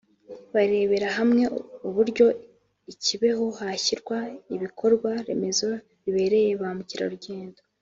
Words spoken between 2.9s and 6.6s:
i Kibeho hashyirwa ibikorwa remezo bibereye